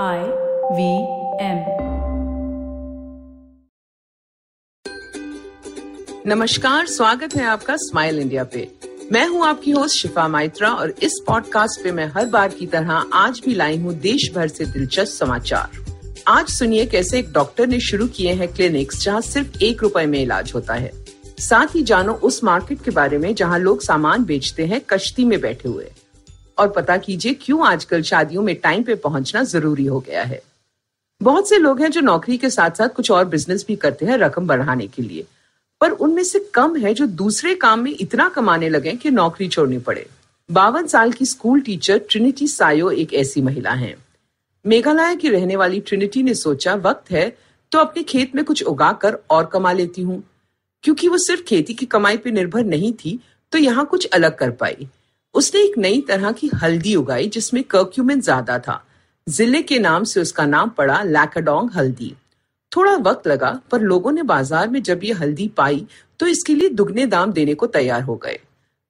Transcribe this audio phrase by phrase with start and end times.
[0.00, 0.18] I
[0.72, 0.84] V
[1.44, 1.58] M
[6.26, 8.68] नमस्कार, स्वागत है आपका स्माइल इंडिया पे।
[9.12, 12.92] मैं हूँ आपकी होस्ट शिफा माइत्रा और इस पॉडकास्ट पे मैं हर बार की तरह
[13.14, 15.84] आज भी लाई हूँ देश भर से दिलचस्प समाचार।
[16.28, 20.22] आज सुनिए कैसे एक डॉक्टर ने शुरू किए हैं क्लिनिक्स जहाँ सिर्फ़ एक रुपए में
[20.22, 20.92] इलाज होता है।
[21.38, 25.40] साथ ही जानो उस मार्केट के बारे में जहाँ लोग सामान बेचते हैं कश्ती में
[25.40, 25.92] बैठे हुए।
[26.62, 30.40] और पता कीजिए क्यों आजकल शादियों में टाइम पे पहुँचना ज़रूरी हो गया है।
[31.20, 34.16] बहुत से लोग हैं जो नौकरी के साथ साथ कुछ और बिज़नेस भी करते हैं
[34.18, 35.24] रकम बढ़ाने के लिए।
[35.80, 39.78] पर उनमें से कम है जो दूसरे काम में इतना कमाने लगे कि नौकरी छोड़नी
[39.80, 40.06] पड़े।
[40.50, 43.94] बावन साल की स्कूल टीचर ट्रिनिटी सायो एक ऐसी महिला है।
[44.64, 47.36] मेघालय की रहने वाली ट्रिनिटी ने सोचा, वक्त है
[47.72, 50.22] तो अपने खेत में कुछ उगा कर और कमा लेती हूँ।
[50.84, 53.18] क्योंकि वो सिर्फ़ खेती की कमाई पर निर्भर नहीं थी
[53.52, 54.86] तो यहाँ कुछ अलग कर पाई।
[55.34, 58.82] उसने एक नई तरह की हल्दी उगाई जिसमें कर्क्यूमिन ज़्यादा था।
[59.26, 62.14] ज़िले के नाम से उसका नाम पड़ा लैकाडोंग हल्दी।
[62.72, 65.86] थोड़ा वक्त लगा, पर लोगों ने बाज़ार में जब ये हल्दी पाई
[66.20, 68.38] तो इसके लिए दुगने दाम देने को तैयार हो गए।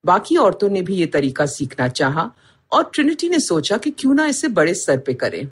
[0.04, 2.30] बाकी औरतों ने भी ये तरीका सीखना चाहा,
[2.72, 5.46] और ट्रिनिटी ने सोचा कि क्यों ना इसे बड़े स्तर पे करें।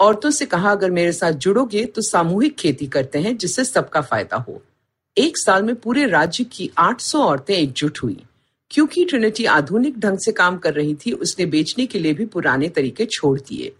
[0.00, 4.36] औरतों से कहा, अगर मेरे साथ जुड़ोगे तो सामूहिक खेती करते हैं, जिससे सबका फ़ायदा
[4.38, 4.60] हो।
[5.16, 8.16] एक साल में पूरे राज्य की 800 औरतें एकजुट हुई।
[8.70, 12.68] क्योंकि ट्रिनिटी आधुनिक ढंग से काम कर रही थी, उसने बेचने के लिए भी पुराने
[12.68, 13.72] तरीके छोड़ दिए।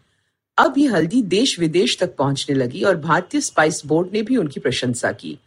[0.58, 4.60] अब ये हल्दी देश विदेश तक पहुँचने लगी और भारतीय स्पाइस बोर्ड ने भी उनकी
[4.60, 5.38] प्रशंसा की।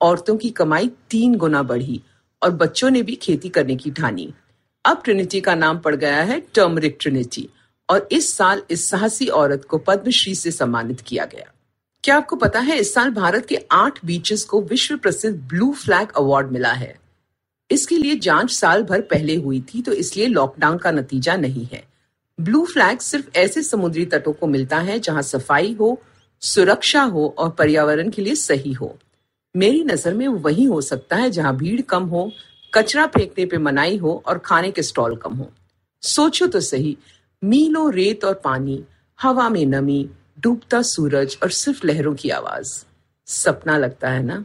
[0.00, 2.00] औरतों की कमाई तीन गुना बढ़ी
[2.42, 4.32] और बच्चों ने भी खेती करने की ठानी।
[4.84, 7.48] अब ट्रिनिटी का नाम पड़ गया है टर्मरिक ट्रिनिटी
[7.88, 11.52] और इस साल इस साहसी औरत को पद्मश्री से सम्मानित किया गया।
[12.04, 16.12] क्या आपको पता है, इस साल भारत के आठ बीचेस को विश्व प्रसिद्ध ब्लू फ्लैग
[16.16, 17.07] अवार्ड मिला है।
[17.70, 21.82] इसके लिए जाँच साल भर पहले हुई थी तो इसलिए लॉकडाउन का नतीजा नहीं है।
[22.38, 26.00] ब्लू फ्लैग सिर्फ़ ऐसे समुद्री तटों को मिलता है जहाँ सफ़ाई हो,
[26.42, 28.96] सुरक्षा हो और पर्यावरण के लिए सही हो।
[29.54, 32.30] मेरी नज़र में वही हो सकता है जहाँ भीड़ कम हो,
[32.72, 35.50] कचरा फेंकने पे मनाई हो और खाने के स्टॉल कम हो।
[36.02, 36.96] सोचो तो सही,
[37.42, 38.82] मीलों रेत और पानी,
[39.18, 40.08] हवा में नमी,
[40.40, 42.84] डूबता सूरज और सिर्फ़ लहरों की आवाज़।
[43.26, 44.44] सपना लगता है ना?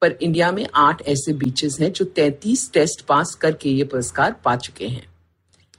[0.00, 4.56] पर इंडिया में आठ ऐसे बीचेस हैं जो 33 टेस्ट पास करके ये पुरस्कार पा
[4.56, 5.06] चुके हैं।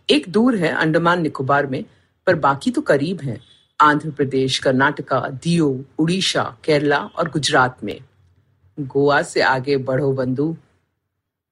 [0.09, 1.85] एक दूर है अंडमान निकोबार में,
[2.27, 3.41] पर बाकी तो करीब हैं।
[3.81, 7.99] आंध्र प्रदेश, कर्नाटका, दियो, उड़ीसा, केरला और गुजरात में।
[8.79, 10.57] गोवा से आगे बढ़ो बंधु।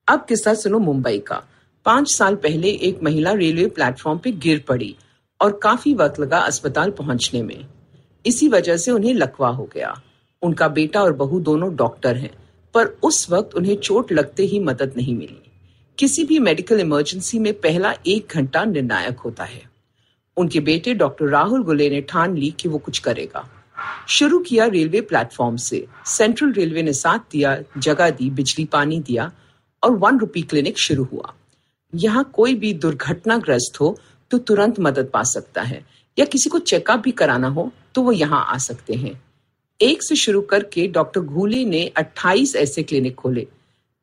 [0.08, 1.42] अब किस्सा सुनो मुंबई का।
[1.84, 4.96] पाँच साल पहले एक महिला रेलवे प्लेटफॉर्म पे गिर पड़ी
[5.40, 7.66] और काफ़ी वक्त लगा अस्पताल पहुँचने में।
[8.26, 10.02] इसी वजह से उन्हें लकवा हो गया।
[10.42, 12.47] उनका बेटा और बहू दोनों डॉक्टर हैं।
[12.78, 15.42] पर उस वक्त उन्हें चोट लगते ही मदद नहीं मिली।
[15.98, 19.62] किसी भी मेडिकल इमरजेंसी में पहला एक घंटा निर्णायक होता है।
[20.36, 23.48] उनके बेटे डॉक्टर राहुल गुले ने ठान ली कि वो कुछ करेगा।
[24.08, 29.30] शुरू किया रेलवे प्लेटफॉर्म से। सेंट्रल रेलवे ने साथ दिया, जगह दी, बिजली पानी दिया
[29.82, 31.34] और वन रुपी क्लिनिक शुरू हुआ।
[31.92, 33.96] यहाँ कोई भी दुर्घटनाग्रस्त हो
[34.30, 35.84] तो तुरंत मदद पा सकता है
[36.18, 39.20] या किसी को चेकअप भी कराना हो तो वो यहाँ आ सकते हैं।
[39.80, 43.46] एक से शुरू करके डॉक्टर घूले ने 28 ऐसे क्लिनिक खोले।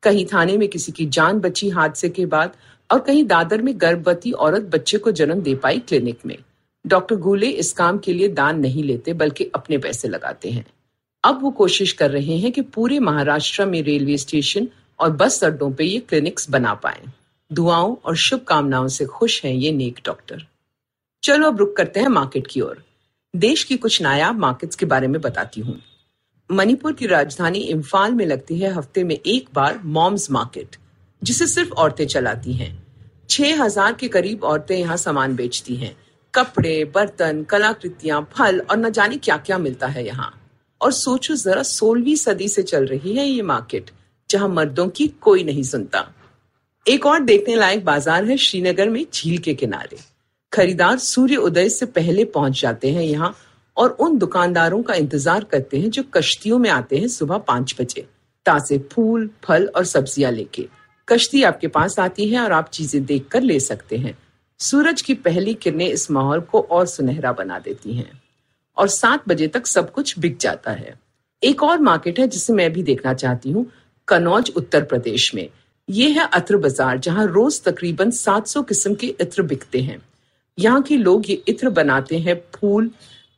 [0.02, 2.52] कहीं थाने में किसी की जान बची हादसे के बाद
[2.92, 6.38] और कहीं दादर में गर्भवती औरत बच्चे को जन्म दे पाई क्लिनिक में।
[6.86, 10.66] डॉक्टर घूले इस काम के लिए दान नहीं लेते, बल्कि अपने पैसे लगाते हैं।
[11.24, 14.68] अब वो कोशिश कर रहे हैं कि पूरे महाराष्ट्र में रेलवे स्टेशन
[15.00, 17.02] और बस अड्डों पे ये क्लिनिक्स बना पाए।
[17.52, 20.46] दुआओं और शुभकामनाओं से खुश हैं ये नेक डॉक्टर।
[21.22, 22.82] चलो अब रुक करते हैं मार्केट की ओर।
[23.36, 25.80] देश की कुछ नायाब मार्केट्स के बारे में बताती हूँ।
[26.50, 30.76] मणिपुर की राजधानी इम्फाल में लगती है हफ़्ते में एक बार मॉम्स मार्केट
[31.22, 32.70] जिसे सिर्फ़ औरतें चलाती हैं।
[33.30, 35.96] छह हज़ार के करीब औरतें यहाँ सामान बेचती हैं।
[36.34, 40.32] कपड़े, बर्तन, कलाकृतियाँ, फल और न जाने क्या क्या मिलता है यहाँ।
[40.80, 43.90] और सोचो जरा सोलहवीं सदी से चल रही है ये मार्केट
[44.30, 46.06] जहाँ मर्दों की कोई नहीं सुनता।
[46.86, 49.98] एक और देखने लायक बाज़ार है श्रीनगर में झील के किनारे।
[50.52, 53.34] खरीदार सूर्य उदय से पहले पहुँच जाते हैं यहाँ
[53.76, 58.06] और उन दुकानदारों का इंतज़ार करते हैं जो कश्तियों में आते हैं सुबह पाँच बजे।
[58.46, 60.66] ताजे फूल, फल और सब्ज़ियाँ लेके।
[61.08, 64.16] कश्ती आपके पास आती है और आप चीज़ें देख कर ले सकते हैं।
[64.60, 68.10] सूरज की पहली किरणें इस माहौल को और सुनहरा बना देती हैं
[68.76, 70.98] और सात बजे तक सब कुछ बिक जाता है।
[71.42, 73.70] एक और मार्केट है जिसे मैं भी देखना चाहती हूँ
[74.08, 75.48] कनौज उत्तर प्रदेश में।
[75.88, 80.02] ये है अत्र बाज़ार जहाँ रोज तकरीबन 700 किस्म के इत्र बिकते हैं।
[80.58, 82.90] यहाँ के लोग ये इत्र बनाते हैं फूल,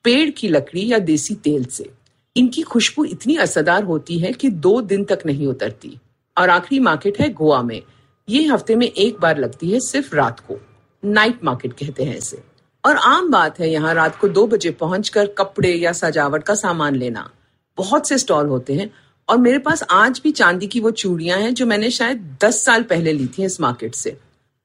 [0.04, 1.90] पेड़ की लकड़ी या देसी तेल से।
[2.36, 5.98] इनकी खुशबू इतनी असरदार होती है कि दो दिन तक नहीं उतरती।
[6.38, 7.82] और आखिरी मार्केट है गोवा में।
[8.28, 10.56] ये हफ़्ते में एक बार लगती है सिर्फ़ रात को।
[11.04, 12.42] नाइट मार्केट कहते हैं इसे।
[12.84, 16.96] और आम बात है यहाँ रात को दो बजे पहुंचकर कपड़े या सजावट का सामान
[16.96, 17.30] लेना।
[17.78, 18.90] बहुत से स्टॉल होते हैं।
[19.28, 22.82] और मेरे पास आज भी चांदी की वो चूड़ियाँ हैं जो मैंने शायद दस साल
[22.82, 24.18] पहले ली थी इस मार्केट से।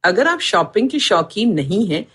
[0.03, 2.05] अगर आप शॉपिंग के शौकीन नहीं हैं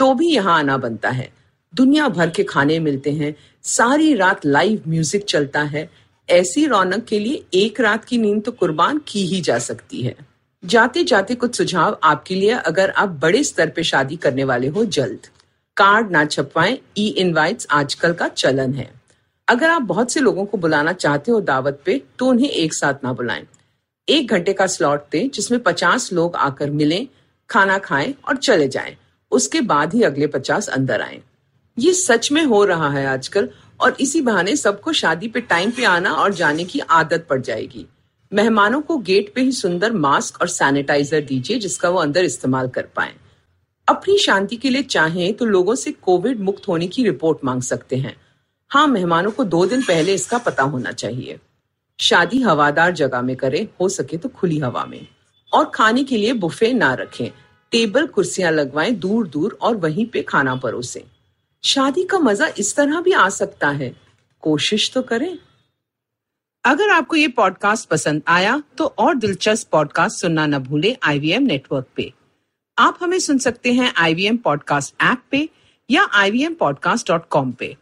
[0.00, 1.28] तो भी यहाँ आना बनता है।
[1.74, 5.88] दुनिया भर के खाने मिलते हैं। सारी रात लाइव म्यूज़िक चलता है।
[6.28, 10.14] ऐसी रौनक के लिए एक रात की नींद तो कुर्बान की ही जा सकती है।
[10.62, 14.84] जाते जाते कुछ सुझाव आपके लिए अगर आप बड़े स्तर पे शादी करने वाले हो,
[14.84, 15.26] जल्द।
[15.76, 18.90] कार्ड ना छपवाएँ ई इनवाइट्स आजकल का चलन है।
[19.48, 23.04] अगर आप बहुत से लोगों को बुलाना चाहते हो दावत पे तो उन्हें एक साथ
[23.04, 23.46] ना बुलाएँ।
[24.08, 27.06] एक घंटे का स्लॉट दें जिसमें पचास लोग आकर मिलें,
[27.50, 28.96] खाना खाएँ और चले जाएँ।
[29.30, 31.20] उसके बाद ही अगले पचास अंदर आए।
[31.78, 33.48] ये सच में हो रहा है आजकल,
[33.80, 37.86] और इसी बहाने सबको शादी पे टाइम पे आना और जाने की आदत पड़ जाएगी।
[38.32, 42.82] मेहमानों को गेट पे ही सुंदर मास्क और सैनिटाइजर दीजिए, जिसका वो अंदर इस्तेमाल कर
[42.82, 43.14] पाए।
[43.88, 47.96] अपनी शांति के लिए चाहें तो लोगों से कोविड मुक्त होने की रिपोर्ट मांग सकते
[47.96, 48.16] हैं।
[48.70, 51.38] हाँ मेहमानों को दो दिन पहले इसका पता होना चाहिए।
[52.00, 55.06] शादी हवादार जगह में करें, हो सके तो खुली हवा में।
[55.52, 57.30] और खाने के लिए बुफे ना रखें।
[57.72, 61.00] टेबल कुर्सियाँ लगवाएँ दूर दूर और वहीं पे खाना परोसें।
[61.64, 63.94] शादी का मज़ा इस तरह भी आ सकता है।
[64.40, 65.38] कोशिश तो करें।
[66.64, 71.86] अगर आपको ये पॉडकास्ट पसंद आया तो और दिलचस्प पॉडकास्ट सुनना न भूलें आईवीएम नेटवर्क
[71.96, 72.12] पे।
[72.78, 75.48] आप हमें सुन सकते हैं आईवीएम पॉडकास्ट ऐप पे
[75.90, 76.48] या आई
[77.58, 77.76] पे।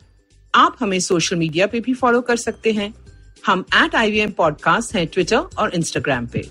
[0.55, 2.95] आप हमें सोशल मीडिया पे भी फॉलो कर सकते हैं।
[3.47, 6.51] हम at I V M podcast हैं ट्विटर और इंस्टाग्राम पे।